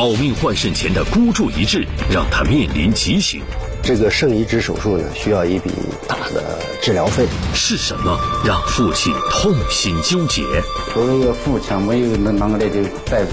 [0.00, 3.42] 保命换肾前的孤注一掷，让他面临极刑。
[3.82, 5.70] 这个肾移植手术呢，需要一笔
[6.08, 7.26] 大的治疗费。
[7.52, 10.42] 是什么让父亲痛心纠结？
[10.94, 13.26] 作为一个父亲，没有那啷个的就在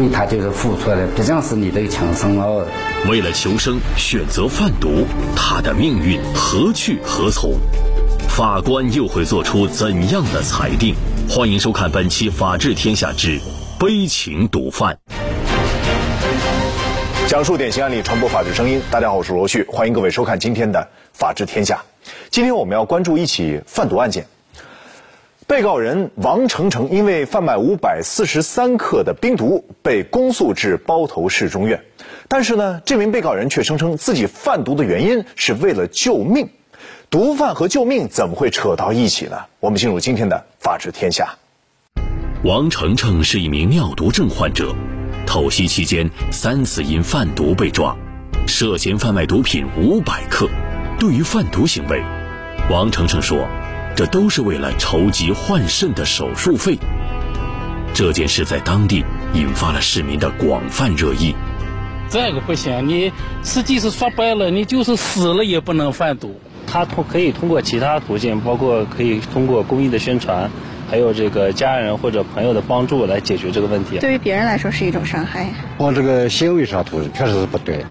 [0.00, 2.66] 为他就是付出的，毕竟是你的亲生儿。
[3.10, 7.52] 为了求生，选择贩毒，他的命运何去何从？
[8.30, 10.94] 法官又会做出怎样的裁定？
[11.28, 13.38] 欢迎收看本期《法治天下之
[13.78, 14.98] 悲情毒贩》，
[17.26, 18.82] 讲述典型案例，传播法治声音。
[18.90, 20.80] 大家好，我是罗旭，欢迎各位收看今天的
[21.14, 21.82] 《法治天下》。
[22.30, 24.26] 今天我们要关注一起贩毒案件。
[25.46, 31.82] 被告人王成成因为贩卖五百四十三克的冰毒，被公诉至包头市中院。
[32.28, 36.50] 但是呢，这名被告人却声称自己贩毒的原因是为了救命。
[37.08, 39.38] 毒贩和救命怎么会扯到一起呢？
[39.60, 41.36] 我们进入今天的《法治天下》。
[42.44, 44.74] 王成成是一名尿毒症患者，
[45.26, 47.96] 透析期间三次因贩毒被抓，
[48.46, 50.48] 涉嫌贩卖毒品五百克。
[50.98, 52.02] 对于贩毒行为，
[52.70, 53.46] 王成成说。
[53.96, 56.76] 这都是为了筹集换肾的手术费。
[57.94, 61.32] 这件事在当地引发了市民的广泛热议。
[62.10, 63.12] 这个不行，你
[63.44, 66.40] 实际是说白了，你就是死了也不能贩毒。
[66.66, 70.50] 他通可以通过其他途径，包括可以通过公益的宣传，
[70.90, 73.98] 还有这个家人或者朋友的帮助来解决这个问题。
[73.98, 75.48] 对于别人来说是一种伤害。
[75.78, 77.84] 往这个行为上头确实是不对。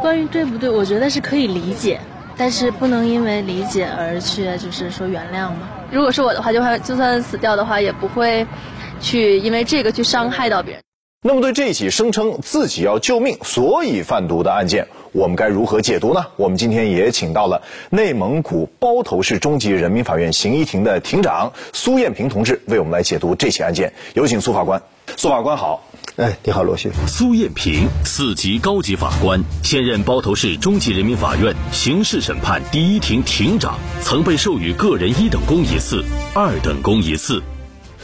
[0.00, 2.00] 关于对不对，我觉得是可以理解。
[2.40, 5.68] 但是不能因为理解而去，就是说原谅嘛。
[5.90, 8.46] 如果是我的话，就算就算死掉的话，也不会
[9.00, 10.82] 去因为这个去伤害到别人。
[11.20, 16.24] 那么，对这起声称自己要救命，所以贩毒的案件，我们该如何解读呢？
[16.36, 23.92] 我们今天也请到了内蒙古包头市中级人民法院刑一庭的庭长苏艳平同志，为我们来解读这起案件。
[24.14, 24.80] 有请苏法官。
[25.16, 25.82] 苏法官好。
[26.14, 26.88] 哎，你好，罗旭。
[27.08, 37.42] 苏艳平，四级高级法官，现任包头市中级人民法院刑事审判第一庭庭长，曾被授予个人一等功一次、二等功一次。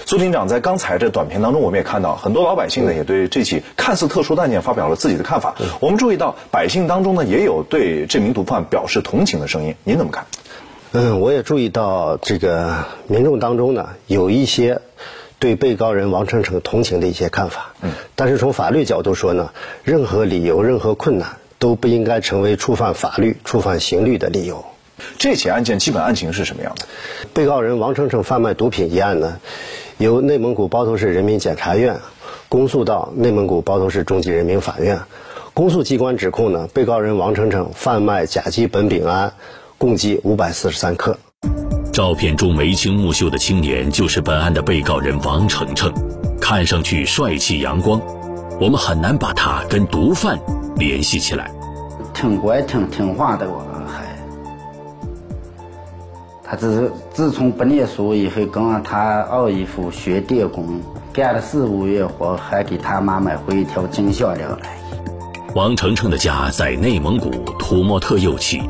[0.06, 5.54] 苏厅长在刚才这短片当中，我们也看到很多老百姓呢，也对这起看似特殊的案件发表了自己的看法。
[5.80, 9.74] 我们注意到，百姓当中呢，也有对这名毒贩表示同情的声音。
[9.84, 10.26] 您怎么看？
[10.92, 14.80] 嗯，我也注意到，这个民众当中呢，有一些。
[15.40, 19.50] 对被告人王成成同情的一些看法，嗯，但是从法律角度说呢，
[19.82, 24.64] 任何理由、任何困难都不应该成为触犯法律、触犯刑律的理由。
[25.18, 26.86] 这起案件基本案情是什么样的？
[27.34, 29.38] 被告人王成成贩卖毒品一案呢，
[29.98, 32.00] 由内蒙古包头市人民检察院
[32.48, 35.00] 公诉到内蒙古包头市中级人民法院，
[35.54, 39.32] 公诉机关指控呢，被告人王成成贩卖甲基苯丙胺
[39.78, 41.18] 共计五百四十三克。
[41.92, 45.92] 照片中眉清目秀的青年就是本案的被告人王成成，
[46.40, 48.00] 看上去帅气阳光，
[48.60, 50.38] 我们很难把他跟毒贩
[50.76, 51.52] 联系起来。
[52.12, 53.73] 挺乖挺听话的我还，
[56.46, 60.80] 他只是自从不念书以后，跟他二姨夫学电工，
[61.12, 64.78] 干了四五月活，还给他妈买回一条金项链来。
[65.54, 68.62] 王成成的家在内蒙古土默特右旗。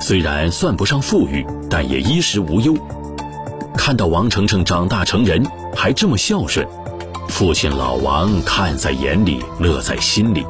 [0.00, 2.74] 虽然算不上富裕，但也衣食无忧。
[3.76, 5.44] 看到王成成长大成人，
[5.74, 6.66] 还这么孝顺，
[7.28, 10.44] 父亲老王看在眼里，乐在心里。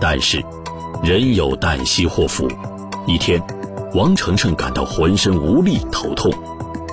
[0.00, 0.44] 但是，
[1.02, 2.46] 人有旦夕祸福。
[3.06, 3.42] 一天，
[3.94, 6.30] 王程程感到浑身无力、头痛，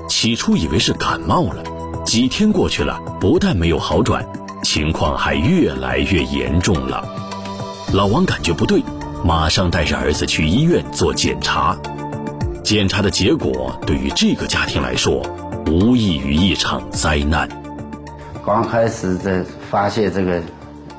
[0.07, 1.61] 起初以为是感冒了。
[2.05, 4.25] 几天过去了，不但没有好转，
[4.63, 7.03] 情况还越来越严重了。
[7.91, 8.81] 老王感觉不对。
[9.23, 11.75] 马上带着儿子去医院做检查，
[12.63, 15.25] 检查的结果对于这个家庭来说，
[15.65, 17.49] 无异于一场灾难。
[18.45, 20.39] 刚开始这发现这个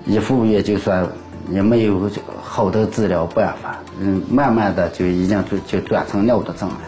[0.05, 1.09] 一复院就算
[1.53, 2.11] 也没有
[2.43, 6.79] 好的治疗办法，嗯，慢慢的就已经就就转成尿毒症了。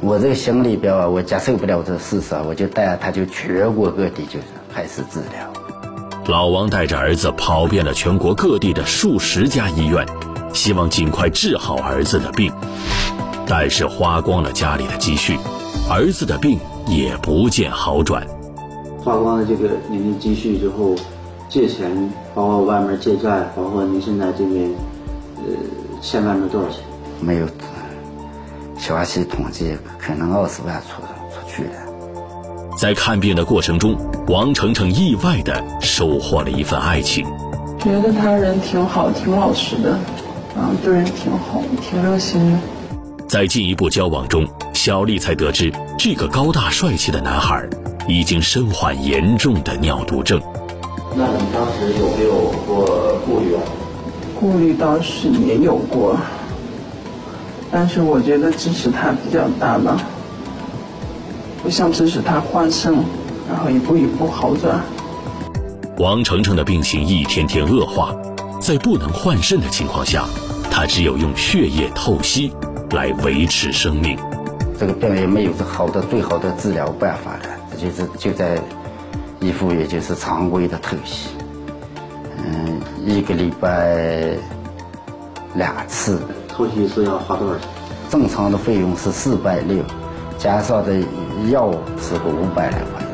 [0.00, 4.38] 我这个心里边啊，我接受不了这事实，我就带他就全国各地就
[4.72, 5.52] 开始治疗。
[6.26, 10.06] 老王带着儿子跑遍了全国各地的数十家医院。
[10.54, 12.50] 希望尽快治好儿子的病，
[13.46, 15.36] 但是花光了家里的积蓄，
[15.90, 16.58] 儿子的病
[16.88, 18.26] 也不见好转。
[19.04, 20.96] 花光了这个您的积蓄之后，
[21.50, 24.70] 借钱，包括外面借债，包括您现在这边，
[25.36, 25.52] 呃，
[26.00, 26.80] 欠外面多少钱？
[27.20, 27.46] 没有
[28.78, 31.02] 详细统计，可能二十万出
[31.32, 31.70] 出去了。
[32.78, 33.96] 在看病的过程中，
[34.28, 37.26] 王程程意外的收获了一份爱情，
[37.80, 39.98] 觉得他人挺好，挺老实的。
[40.56, 42.58] 啊，对人挺好，挺热心的。
[43.26, 47.68] 在进一步交往中，小丽才得知，这个高大帅气的男孩
[48.06, 50.40] 已经身患严重的尿毒症。
[51.16, 53.62] 那你当时有没有过顾虑啊？
[54.38, 56.16] 顾虑倒是也有过，
[57.72, 60.00] 但是我觉得支持他比较大吧，
[61.64, 62.94] 我想支持他换肾，
[63.48, 64.80] 然后一步一步好转。
[65.98, 68.14] 王程程的病情一天天恶化，
[68.60, 70.24] 在不能换肾的情况下，
[70.70, 72.52] 他只有用血液透析
[72.92, 74.16] 来维持生命。
[74.78, 77.40] 这个病也没有好的最好的治疗办法了，
[77.72, 78.62] 这就是就在
[79.40, 81.30] 一副也就是常规的透析，
[82.44, 84.36] 嗯，一个礼拜
[85.54, 86.20] 两次。
[86.48, 87.68] 透析是要花多少钱？
[88.10, 89.82] 正常的费用是四百六，
[90.38, 90.98] 加上的
[91.50, 91.70] 药
[92.00, 93.04] 是个五百来块。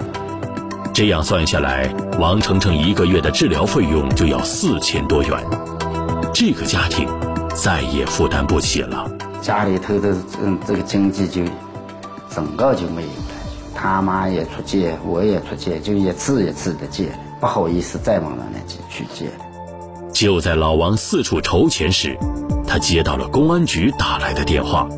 [0.93, 5.37] 这样算下来，王程程一个月的治疗费用就要四千多元，
[6.33, 7.09] 这个家庭
[7.53, 9.11] 再也负担不起了。
[9.43, 11.43] 家里头的嗯这个经济就
[12.31, 13.35] 整个就没有了，
[13.75, 17.09] 他妈也出借，我也出借，就一次一次的借，
[17.45, 19.27] 不好意思再往那那去去借。
[20.15, 22.17] 就在老王四处筹钱时，
[22.67, 24.89] 他接到了公安局打来的电话，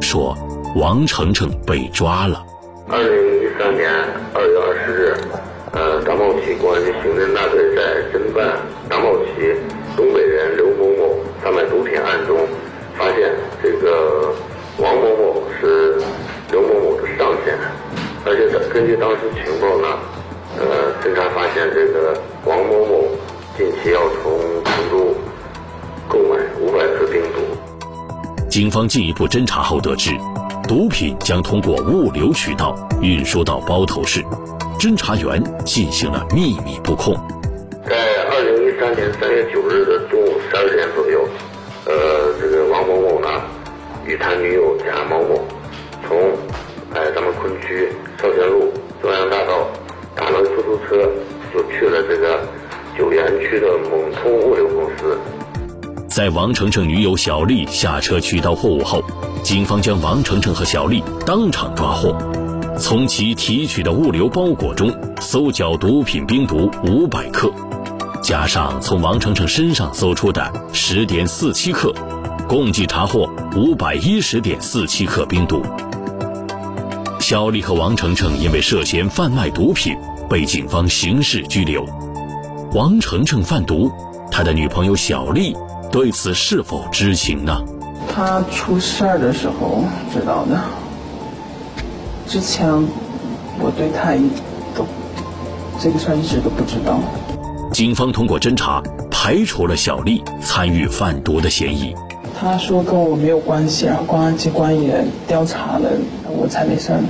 [0.00, 0.38] 说
[0.76, 2.46] 王程程被抓了。
[2.86, 3.90] 二零一三年
[4.32, 5.16] 二月二十日，
[5.72, 7.82] 呃，张茂奇公安局刑侦大队在
[8.14, 9.58] 侦办张茂奇
[9.96, 12.38] 东北人刘某某贩卖毒品案中，
[12.96, 14.32] 发现这个
[14.78, 15.98] 王某某是
[16.52, 17.58] 刘某某的上线，
[18.24, 19.42] 而且根据当时情
[21.60, 23.04] 现这个王某某
[23.54, 25.14] 近期要从成都
[26.08, 27.40] 购买五百克冰毒。
[28.48, 30.12] 警方进一步侦查后得知。
[30.66, 34.22] 毒品将通过物流渠道运输到包头市，
[34.78, 37.14] 侦查员进行了秘密布控。
[37.84, 37.94] 在
[38.30, 41.28] 二零一三年三月九日的中午十二点左右，
[41.84, 43.28] 呃，这个王某某呢，
[44.06, 45.19] 与他女友贾某
[51.78, 52.40] 去了这个
[52.98, 55.18] 九原区的蒙通物流公司。
[56.08, 59.02] 在王程程女友小丽下车取到货物后，
[59.44, 62.16] 警方将王程程和小丽当场抓获，
[62.78, 67.50] 从其提取的物流包裹中搜缴毒品冰毒五百克，
[68.20, 71.94] 加上从王程程身上搜出的十点四七克，
[72.48, 75.62] 共计查获五百一十点四七克冰毒。
[77.20, 79.96] 小丽和王程程因为涉嫌贩卖毒品
[80.30, 81.84] 被警方刑事拘留。
[82.72, 83.90] 王程程贩毒，
[84.30, 85.56] 他的女朋友小丽。
[85.90, 87.60] 对此是否知情呢？
[88.14, 89.82] 他出事儿的时候
[90.12, 90.56] 知道的。
[92.28, 92.68] 之前
[93.58, 94.30] 我对他一
[94.72, 94.86] 都
[95.80, 97.00] 这个事儿一直都不知道。
[97.72, 98.80] 警方通过侦查
[99.10, 101.92] 排除了小丽参与贩毒的嫌疑。
[102.38, 105.90] 他说跟我没有关系，然后公安机关也调查了，
[106.28, 107.08] 我才没事儿的。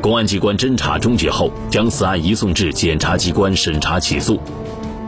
[0.00, 4.40] 公安机关侦查终结后，将此案移送至检察机关审查起诉。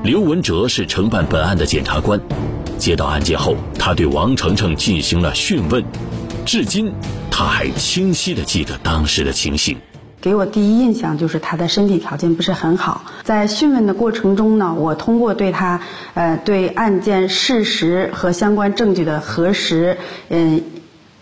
[0.02, 2.20] 刘文哲是承办本案的检察官。
[2.76, 5.84] 接到案件后，他对王程程进行了讯问，
[6.44, 6.92] 至今
[7.30, 9.76] 他还清晰地记得当时的情形。
[10.20, 13.04] 给我第一印象就是他的身体条件不是很好。
[13.22, 15.80] 在讯问的过程中呢，我通过对他
[16.14, 19.96] 呃对案件事实和相关证据的核实，
[20.28, 20.62] 嗯，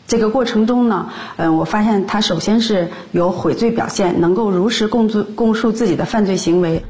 [0.09, 6.83] 这个过程中呢，嗯，我发现他首先是有悔罪表现，能够如实供述供述自己的犯罪行为。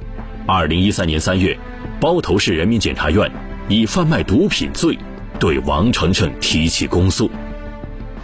[0.47, 1.59] 二零一三年三月，
[2.01, 3.31] 包头市人民检察院。
[3.71, 4.97] 以贩卖毒品罪
[5.39, 7.31] 对王程程提起公诉。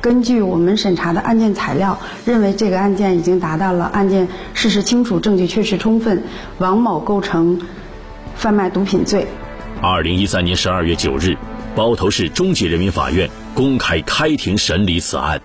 [0.00, 6.22] 根据我们审查的案件材料，认为这个案件已经达到了案件事实清楚、证据确实充分，
[6.56, 7.60] 王某构成
[8.36, 9.26] 贩卖毒品罪。
[9.82, 11.36] 二零一三年十二月九日，
[11.74, 15.40] 包头市中级人民法院公开开庭审理此案。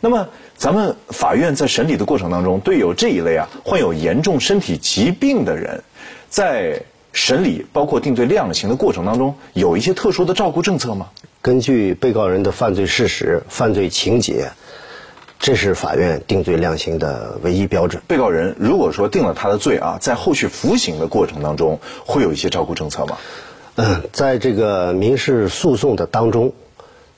[0.00, 5.82] 那么，咱们法院在审理的过程当中，对有这一类啊患有严重身体疾病的人，
[6.28, 11.08] 在审理包括定罪量刑的过程当中，有一些特殊的照顾政策吗？
[11.40, 14.50] 根据被告人的犯罪事实、犯罪情节，
[15.38, 18.02] 这是法院定罪量刑的唯一标准。
[18.06, 23.16] 被告人如果说定了他的罪啊，在后续服刑的过程当中，会有一些照顾政策吗？
[23.76, 26.52] 嗯，在这个民事诉讼的当中，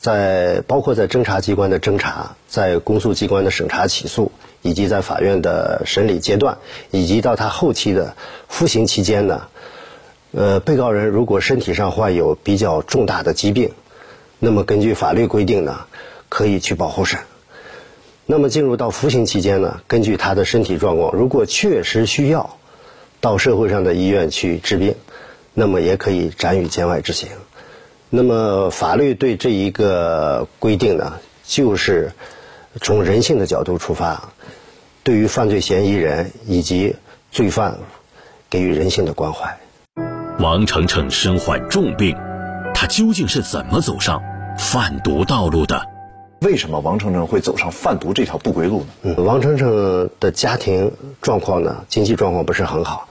[0.00, 6.56] 在包括在侦查机关的侦查，在公诉机关的审查起诉，以及在法院的审理阶段，
[6.90, 8.16] 以及到他后期的
[8.48, 9.42] 服刑期间呢？
[10.32, 13.72] 呃，被告人如果身体上患有比较重大的疾病，
[14.38, 15.80] 那么根据法律规定呢，
[16.30, 17.20] 可以去保候审。
[18.24, 22.56] 那么进入到服刑期间呢，根据他的身体状况，如果确实需要
[23.20, 24.94] 到社会上的医院去治病，
[25.52, 27.28] 那么也可以暂予监外执行。
[28.12, 31.12] 那么法律对这一个规定呢，
[31.44, 32.10] 就是
[32.80, 34.30] 从人性的角度出发，
[35.04, 36.96] 对于犯罪嫌疑人以及
[37.30, 37.78] 罪犯
[38.50, 39.56] 给予人性的关怀。
[40.40, 42.16] 王程程身患重病，
[42.74, 44.20] 他究竟是怎么走上
[44.58, 45.80] 贩毒道路的？
[46.40, 48.86] 为什么王程程会走上贩毒这条不归路呢？
[49.02, 50.90] 嗯，王程程的家庭
[51.20, 53.08] 状况呢，经济状况不是很好。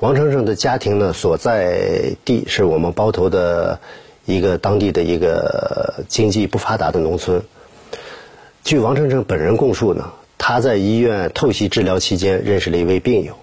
[0.00, 3.80] 王程程的家庭呢，所在地是我们包头的
[4.26, 7.42] 一个当地的一个经济不发达的农村。
[8.62, 13.36] 据王程程本人供述呢，他在医院透析治疗期间认识了一位病友，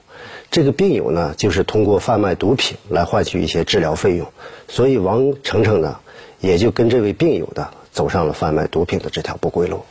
[0.51, 4.27] 这个病友呢，就是通过贩卖毒品来换取一些治疗费用，
[4.67, 5.97] 所以王程程呢，
[6.41, 9.83] 也就跟这位病友的走上了贩卖毒品的这条不归路。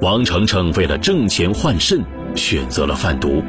[0.00, 3.42] 王程程为了挣钱换肾，选择了贩毒。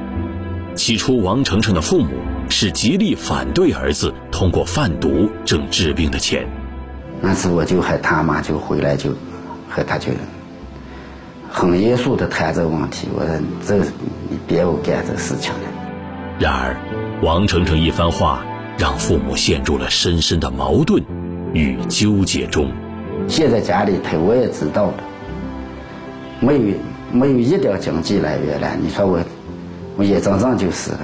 [0.76, 2.14] 起初，王程程的父母
[2.52, 6.48] 是极力反对儿子通过贩毒挣治病的钱。
[7.22, 9.10] 那次我就和他妈就回来就
[9.70, 10.12] 和他就
[11.50, 13.08] 很严肃的谈这个问题。
[13.16, 13.78] 我说：“这
[14.30, 15.60] 你别我干这事情了。”
[16.38, 16.76] 然而，
[17.24, 18.46] 王程程一番话
[18.78, 21.04] 让父母陷入了深深的矛盾
[21.54, 22.72] 与纠结中。
[23.28, 25.04] 现在家里头我也知道了，
[26.40, 26.62] 没有
[27.12, 28.76] 没有一点经济来源了。
[28.80, 29.20] 你说我。
[29.98, 31.00] 我眼睁睁就死了，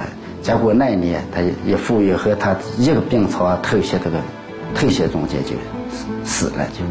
[0.48, 4.18] 结果那一年他一赴约和他一个病床透析这个
[4.74, 5.52] 透析中间就
[6.24, 6.86] 死了就。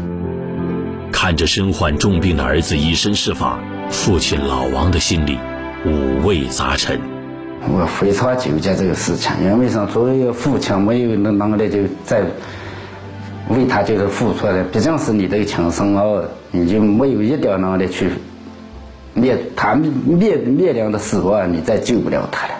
[1.11, 3.59] 看着身患重病的儿子以身试法，
[3.89, 5.39] 父亲老王的心里
[5.87, 6.99] 五味杂陈。
[7.67, 9.87] 我非常纠结这个事情，因为啥？
[9.87, 12.21] 作为一个父亲，没有那能力就在
[13.49, 18.11] 为他就是付出的，毕竟是你的亲生儿，你就没有一点能力去。
[19.15, 22.53] 面他面面临的死亡，你再救不了他了。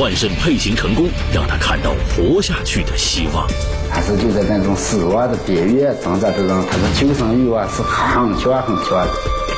[0.00, 3.46] 换肾配型成功，让他看到活下去的希望。
[3.90, 9.06] 他是就在那种死亡的边缘挣扎之中他的求生欲望是很强很强。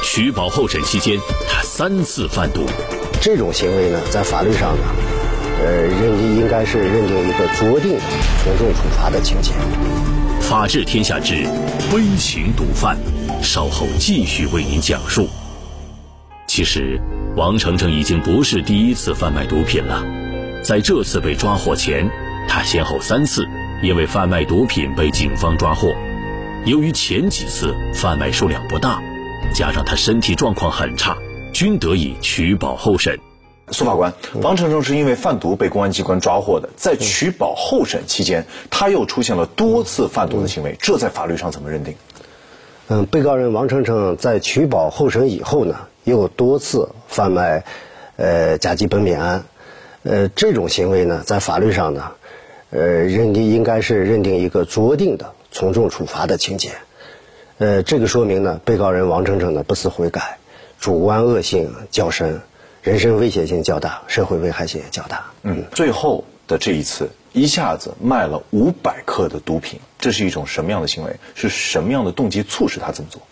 [0.02, 1.16] 取保候审期间，
[1.48, 2.66] 他三次贩毒，
[3.20, 4.84] 这种行为呢，在法律上呢，
[5.64, 7.96] 呃，认定应该是认定一个酌定
[8.42, 9.52] 从重处罚的情节。
[10.40, 11.46] 法治天下之
[11.94, 12.98] 微型毒贩，
[13.40, 15.28] 稍后继续为您讲述。
[16.48, 17.00] 其实，
[17.36, 20.04] 王程程已经不是第一次贩卖毒品了。
[20.62, 22.08] 在这次被抓获前，
[22.48, 23.44] 他先后三次
[23.82, 25.92] 因为贩卖毒品被警方抓获。
[26.64, 29.02] 由于前几次贩卖数量不大，
[29.52, 31.16] 加上他身体状况很差，
[31.52, 33.18] 均得以取保候审。
[33.72, 41.94] 苏法官，王成成是因为贩毒被公安机关抓获的，在取保候审期间，他又出现了多次贩毒的行为，这在法律上怎么认定？
[42.86, 45.74] 嗯，被告人王成成在取保候审以后呢？
[46.04, 47.64] 又多次贩卖，
[48.16, 49.44] 呃，甲基苯丙胺，
[50.02, 52.12] 呃，这种行为呢，在法律上呢，
[52.70, 56.70] 呃，认定应该是认定一个酌定的从重处罚的情节，
[57.58, 60.38] 呃，这个说明呢，被告人王程程呢不思悔改，
[60.80, 62.40] 主观恶性较深，
[62.82, 65.26] 人身威胁性较大，社会危害性也较大。
[65.42, 71.16] 嗯，最后的这一次，一下子卖了五百克的毒品，这是一种什么样的行为？
[71.34, 73.22] 是什么样的动机促使他这么做？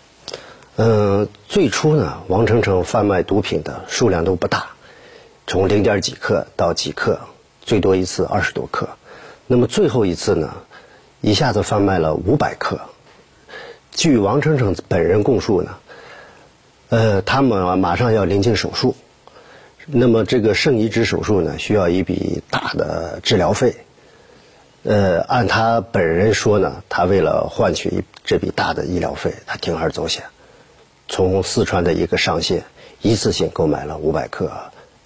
[0.77, 4.71] 嗯，最初呢，王程程贩卖毒品的数量都不大，
[5.51, 7.19] 从零点几克到几克，
[7.61, 8.89] 最多一次二十多克。
[9.49, 10.55] 那么最后一次呢，
[11.21, 12.79] 一下子贩卖了五百克。
[13.91, 15.75] 据王程程本人供述呢，
[16.91, 18.95] 呃，他们马上要临近手术，
[19.87, 23.75] 那么这个肾移植手术呢，需要一笔大的治疗费。
[24.85, 30.23] 呃，按他本人说呢，他为了换取这笔大的医疗费，他铤而走险。
[31.09, 32.63] 从四川的一个上线，
[33.03, 34.47] 一次性购买了五百克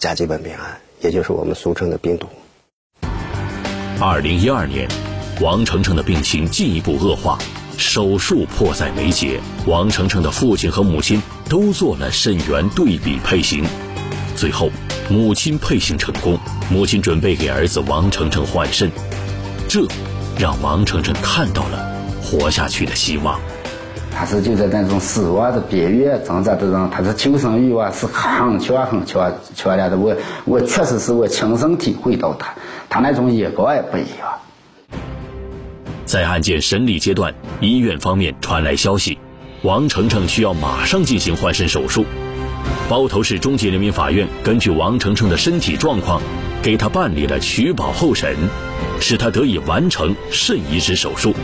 [0.04, 2.28] 甲基苯丙胺，也就是我们俗称的冰毒。
[3.98, 4.86] 二零一二年，
[5.40, 7.38] 王程程的病情进一步恶化，
[7.78, 9.40] 手术迫在眉睫。
[9.66, 13.64] 王程程的父亲和母亲都做了肾源对比配型，
[14.36, 14.68] 最后
[15.08, 16.38] 母亲配型成功，
[16.70, 18.92] 母亲准备给儿子王程程换肾，
[19.66, 19.86] 这
[20.38, 23.40] 让王程程看到了活下去的希望。
[24.16, 29.96] 他是就在那种死亡的边缘挣扎的人，他的求生欲望是很强很强强烈的。
[29.98, 32.54] 我我确实是我亲身体会到他，
[32.88, 34.38] 他那种眼光也不一样。
[36.06, 39.18] 在案件审理阶段，医院方面传来消息，
[39.62, 42.04] 王程程需要马上进行换肾手术。
[42.88, 46.22] 包头市中级人民法院根据王程程的身体状况，
[46.62, 48.36] 给他办理了取保候审，
[49.00, 51.34] 使他得以完成肾移植手术。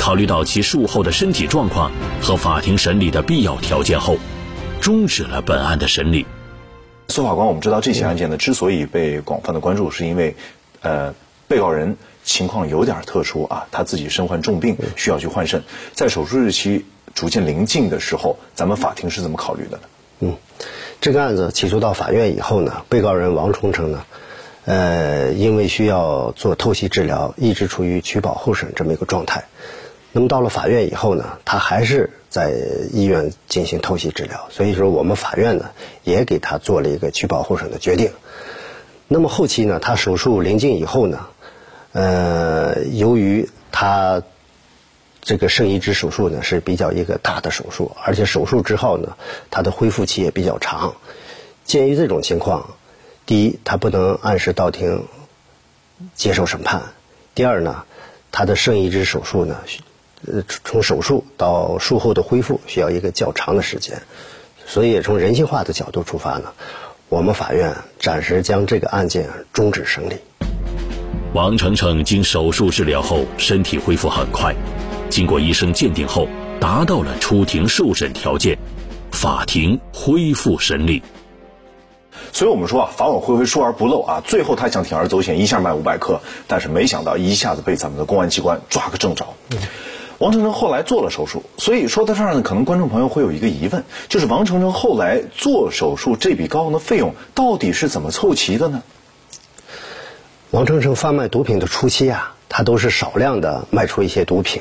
[0.00, 1.92] 考虑到其术后的身体状况
[2.22, 4.16] 和法庭审理的必要条件后，
[4.80, 6.24] 终止了本案的审理。
[7.08, 10.34] 苏法官，我们知道这起案件呢，之所以被广泛的关注，是因为，
[10.80, 11.14] 呃，
[11.46, 19.82] 被告人情况有点特殊啊，他自己身患重病，需要去换肾，在手术日期逐渐临近的时候，咱们法庭是怎么考虑的呢？
[20.20, 20.36] 嗯，
[21.02, 24.04] 这个案子起诉到法院以后呢，被告人王崇成呢，
[24.64, 29.44] 呃，因为需要做透析治疗，一直处于取保候审这么一个状态。
[30.12, 32.52] 那么到了法院以后呢，他还是在
[32.92, 35.70] 医院进行透析治疗，所以说我们法院呢
[36.02, 38.10] 也给他做了一个取保候审的决定。
[39.06, 41.26] 那么后期呢，他手术临近以后呢，
[41.92, 44.22] 呃，由于他
[45.20, 49.16] 这个肾移植手术呢是比较一个大的手术，而且手术之后呢，
[49.50, 50.94] 他的恢复期也比较长。
[51.64, 52.74] 鉴于这种情况，
[53.26, 55.04] 第一，他不能按时到庭
[56.16, 56.80] 接受审判；
[57.34, 57.84] 第二呢，
[58.32, 59.60] 他的肾移植手术呢。
[60.26, 64.02] 呃，从手术到术后的恢复需要一个较长的时间，
[64.66, 66.52] 所以从人性化的角度出发呢，
[67.08, 70.16] 我们法院暂时将这个案件终止审理。
[71.32, 74.54] 王程程经手术治疗后，身体恢复很快，
[75.08, 76.28] 经过医生鉴定后，
[76.60, 78.58] 达到了出庭受审条件，
[79.12, 81.02] 法庭恢复审理。
[82.32, 84.22] 所以我们说啊，法网恢恢，疏而不漏啊。
[84.26, 89.26] 最后他想铤而走险，一下卖五百克，但是没想到一下子被咱们的公安机关抓个正着。
[90.20, 98.82] 王程程后来做了手术，所以说到这儿呢，可能观众朋友会有一个疑问，就是王程程后来做手术这笔高昂的费用到底是怎么凑齐的呢？
[100.50, 104.60] 王程程贩卖毒品的初期啊，他都是少量的卖出一些毒品，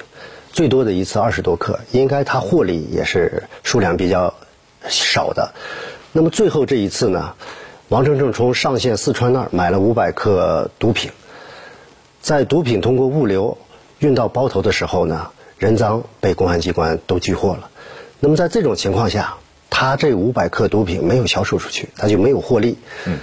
[0.54, 4.34] 最多的一次二十多克，应该他获利也是数量比较
[4.88, 5.52] 少的。
[6.14, 7.34] 那么最后这一次呢，
[7.90, 11.12] 王程程从上县四川那儿买了五百克毒品，
[12.22, 13.58] 在毒品通过物流
[13.98, 15.32] 运到包头的时候呢。
[15.60, 17.70] 人赃被公安机关都拘获了，
[18.22, 19.36] 那么在这种情况下，
[19.70, 22.78] 他这五百克毒品没有销售出去，他就没有获利。
[23.06, 23.18] 嗯，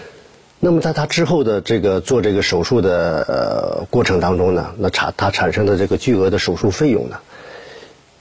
[0.61, 7.17] 那么在他之后的这个做这个手术的呃过程当中呢，那产他产生的这个巨额的手术费用呢，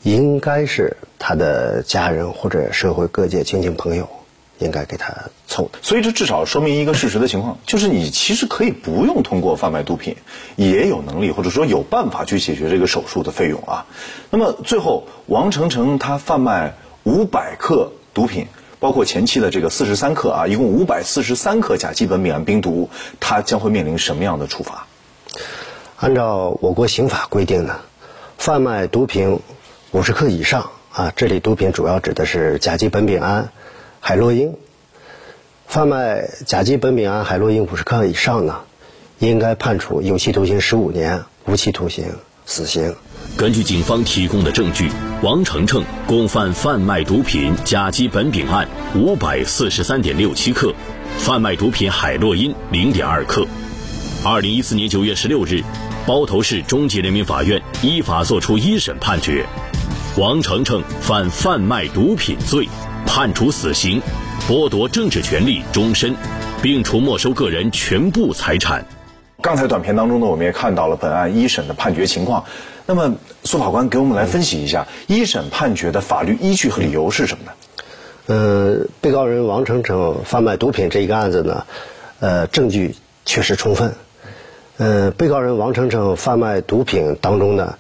[0.01, 4.08] 应该是他的家人或者社会各界亲戚朋友。
[4.60, 5.13] 应该给他
[5.48, 10.15] 凑的，所以这至少说明一个事实的情况， 就是你其实可以不用通过贩卖毒品，
[10.56, 13.86] 也有能力或者说有办法去解决这个手术的费用啊。
[14.30, 18.48] 那么最后，王程程他贩卖五百克毒品，
[18.80, 22.89] 包括前期的这个四十三克啊，一共五百四十三克甲基苯丙胺冰毒，
[23.20, 24.88] 他将会面临什么样的处罚？
[25.98, 27.82] 按照我国刑法规定呢，
[28.38, 29.39] 贩卖毒品
[29.91, 33.50] 五十克以上啊，这里毒品主要指的是甲基苯丙胺。
[34.08, 34.54] 海洛因
[35.65, 38.60] 贩卖甲基苯丙胺海洛因五十克以上呢，
[39.18, 42.06] 应该判处有期徒刑十五年、无期徒刑、
[42.46, 42.94] 死刑。
[43.36, 44.91] 根据警方提供的证据，
[45.24, 50.72] 王程程共犯贩卖毒品甲基苯丙胺五百四十三点六七克，
[51.18, 53.48] 贩卖毒品海洛因零点二克。
[54.24, 55.63] 二零一四年九月十六日，
[56.06, 59.48] 包头市中级人民法院依法作出一审判决，
[60.15, 62.70] 王程程犯贩卖毒品罪。
[63.06, 64.02] 判处死刑，
[64.48, 66.15] 剥夺政治权利终身，
[66.62, 68.86] 并处没收个人全部财产。
[69.41, 72.44] 刚才短片当中呢，我们也看到了本案一审的判决情况。
[72.86, 77.52] 那么，苏法官给我们来分析一下一审判决的法律依据和理由是什么呢？
[78.28, 81.65] 呃，被告人王程程贩卖毒品这一个案子呢，
[82.20, 83.94] 呃，证据确实充分。
[84.78, 87.78] 呃，被告人王程程贩卖毒品当中呢，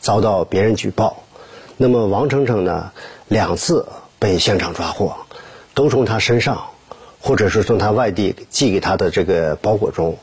[0.00, 1.24] 遭到别人举报。
[1.76, 2.92] 那么，王程程呢，
[3.28, 3.86] 两次。
[4.20, 5.16] 被现场抓获，
[5.74, 6.66] 都从他身上，
[7.20, 10.16] 或者是从他外地寄给他的这个包裹中，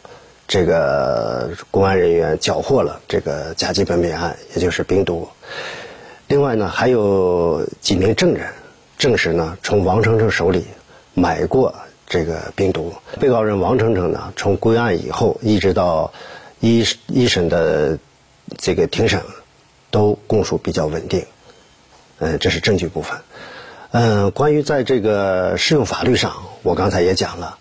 [0.48, 5.28] 这个公安人员缴获了这个甲基苯丙胺，也就是冰毒。
[6.28, 8.54] 另外呢，还有几名证人
[8.98, 10.66] 证实呢，从王程程手里
[11.14, 11.74] 买过
[12.08, 12.94] 这个冰毒。
[13.20, 16.14] 被告人王程程呢，从归案以后一直到
[16.60, 17.98] 一一审的
[18.58, 19.22] 这个庭审，
[19.90, 21.26] 都供述比较稳定。
[22.20, 23.18] 嗯，这是证据部分。
[23.92, 27.58] 嗯，关于在这个适用法律上，我刚才也讲了，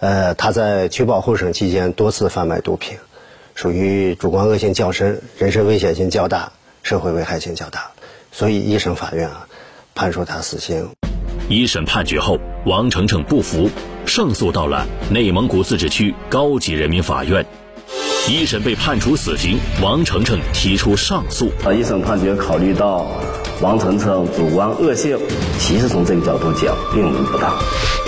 [0.00, 2.96] 呃，他在取保候审期间多次贩卖毒品，
[3.54, 6.52] 属于主观恶性较深、人身危险性较大、
[6.82, 7.90] 社会危害性较大，
[8.32, 9.46] 所以一审法院啊
[9.94, 10.88] 判处他死刑。
[11.50, 13.70] 一审判决后，王程程不服，
[14.06, 17.44] 上诉到了内蒙古自治区高级人民法院。
[18.28, 21.50] 一审被判处死刑，王程程提出上诉。
[21.64, 23.06] 啊，一审判决考虑到。
[23.60, 25.18] 王程程主观恶性，
[25.58, 27.58] 其实从这个角度讲，并不大。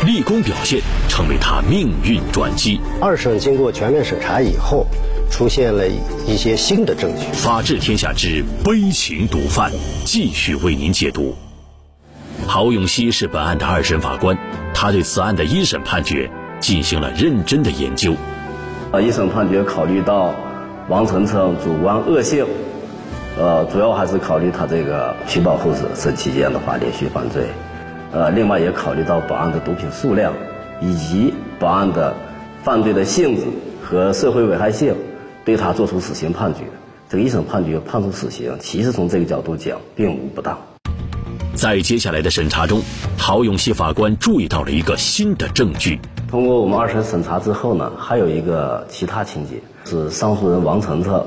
[0.07, 2.81] 立功表现成为他命运转机。
[3.01, 4.87] 二审经过全面审查以后，
[5.29, 5.89] 出现了
[6.25, 7.27] 一些新的证据。
[7.33, 9.73] 法治天下之悲情毒贩，
[10.05, 11.35] 继续为您解读。
[12.47, 14.39] 郝永熙是本案的二审法官，
[14.73, 18.15] 他对此案的一审判决进行了认真的研究。
[18.93, 20.33] 啊，一审判决考虑到
[20.89, 22.47] 王程程主观恶性。
[23.41, 27.47] 呃，主要还是考虑他这个取保候审期间的话连续犯罪，
[28.13, 30.35] 呃，另外也考虑到本案的毒品数量，
[30.79, 32.15] 以及本案的
[32.63, 33.45] 犯罪的性质
[33.83, 34.95] 和社会危害性，
[35.43, 36.65] 对他作出死刑判决。
[37.09, 40.59] 这个一审判决判处死刑，其实从这个角度讲并无不当。
[41.55, 42.83] 在接下来的审查中，
[43.17, 45.99] 郝永熙法官注意到了一个新的证据。
[46.31, 51.19] 通过我们二审审查之后呢，还有一个其他情节是上诉人王晨晨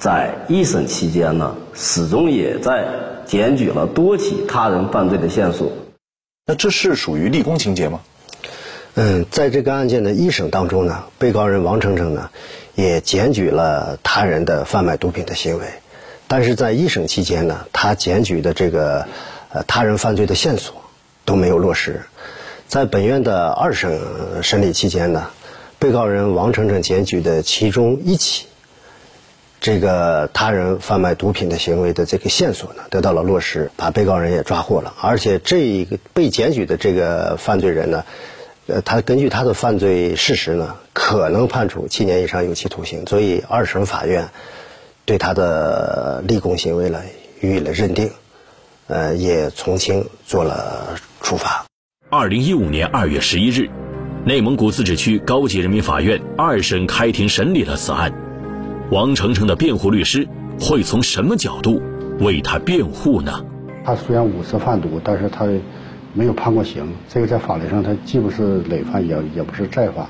[0.00, 2.88] 在一审期间呢，始终也在
[3.26, 5.70] 检举了多起他人犯罪的线索。
[6.46, 8.00] 那这是属于立功情节吗？
[8.94, 12.30] 嗯，在这个案件的一审当中呢，被告人王程程呢，
[12.74, 15.66] 也检举了他人的贩卖毒品的行为，
[16.26, 19.06] 但是在一审期间呢，他检举的这个
[19.52, 20.74] 呃他人犯罪的线索
[21.26, 22.00] 都没有落实。
[22.68, 24.00] 在本院的二审
[24.42, 25.26] 审理期间呢，
[25.78, 28.46] 被告人王程程检举的其中一起
[29.60, 38.04] 这个他人贩卖毒品的行为的这个线索呢，得到了落实，把被告人也抓获了，而且这一个被检举的这个犯罪人呢。
[38.66, 44.28] 呃，他根据他的犯罪事实呢，可能判处七年以上有期徒刑，所以二审法院
[45.04, 47.00] 对他的立功行为呢
[47.40, 48.10] 予以了认定，
[48.86, 51.64] 呃，也从轻做了处罚。
[52.10, 53.68] 二零一五年二月十一日，
[54.24, 58.29] 内蒙古自治区高级人民法院二审开庭审理了此案。
[58.90, 60.26] 王程程的辩护律师
[60.58, 61.80] 会从什么角度
[62.18, 63.32] 为他辩护呢？
[63.84, 65.46] 他虽然五次贩毒，但是他。
[66.12, 70.04] 没有判过刑，这个在法律上他既不是累犯，也也不是再犯，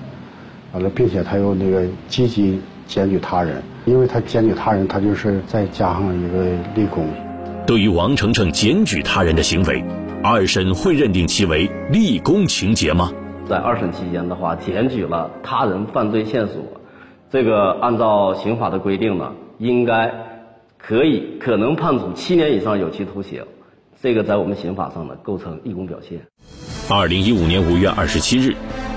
[0.73, 7.07] 完了，并且他又那个积极检举他人，因为他检举他人，他就是再加上一个立功。
[7.67, 9.85] 对于王程程检举他人的行为，
[10.25, 13.13] 二审会认定其为立功情节吗？
[13.47, 16.65] 在二审期间的话，检举了他人犯罪线索，
[17.33, 20.13] 这个按照刑法的规定呢，应该
[20.79, 23.45] 可以可能判处七年以上有期徒刑。
[24.03, 26.27] 这个在我们刑法上呢，构成立功表现。
[26.89, 28.57] 二零一五年五月二十七日，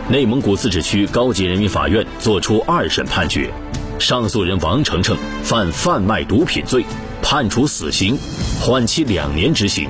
[0.09, 3.51] 内蒙古自治区高级人民法院作出二审判决，
[3.99, 6.83] 上诉人王程程犯贩卖毒品罪，
[7.21, 8.17] 判处死刑，
[8.59, 9.87] 缓期两年执行，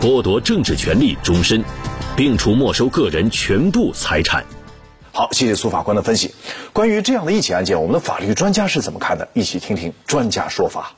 [0.00, 1.62] 剥夺政治权利终身，
[2.16, 4.44] 并处没收个人全部财产。
[5.16, 6.34] 好，谢谢苏法官的分析。
[6.72, 9.28] 关于这样的一起案件，我们的法律专家是怎么看的？
[9.32, 10.90] 一起听听专家说法。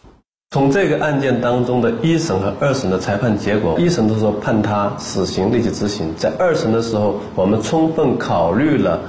[0.52, 9.00] 从这个案件当中的一审和二审的裁判结果，一审的时候判他死刑立即执行，在二审的时候，我们充分考虑了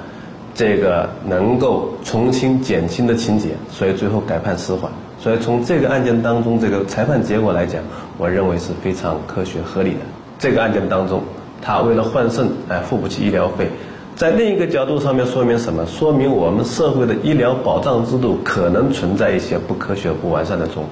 [0.54, 4.92] 这个能够从轻减轻的情节，所以最后改判死缓。
[5.22, 7.82] 所以从这个案件当中这个裁判结果来讲，
[8.18, 10.00] 我认为是非常科学合理的。
[10.38, 11.24] 这个案件当中，
[11.62, 13.70] 他为了换肾，哎，付不起医疗费，
[14.18, 15.86] 在另一个角度上面说明什么？
[15.86, 20.84] 说明我们社会的医疗保障制度可能存在一些不科学、不完善的这种。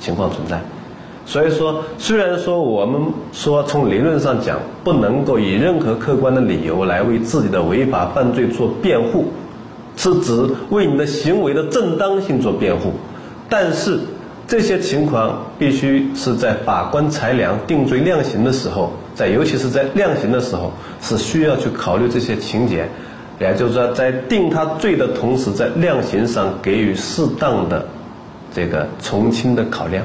[0.00, 0.60] 情况存在，
[1.24, 3.00] 所以说，虽然说我们
[3.32, 9.26] 说从理论上讲不能够以任何客观的理由来为自己的违法犯罪做辩护，
[9.96, 12.90] 是指为你的行为的正当性做辩护，
[13.48, 14.00] 但是
[14.46, 22.88] 这些情况必须是在法官裁量定罪量刑的时候，在尤其是在量刑的时候，是需要去考虑这些情节，
[23.38, 27.86] 也就是说，在定他罪的同时，在量刑上给予适当的。
[28.54, 30.04] 这个从轻的考量。